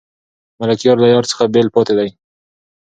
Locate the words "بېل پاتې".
1.53-1.93